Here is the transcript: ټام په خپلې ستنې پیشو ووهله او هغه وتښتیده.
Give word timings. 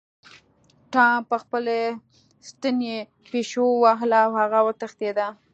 ټام 0.91 1.19
په 1.29 1.35
خپلې 1.43 1.79
ستنې 2.49 2.95
پیشو 3.31 3.65
ووهله 3.73 4.19
او 4.27 4.31
هغه 4.41 4.59
وتښتیده. 4.63 5.27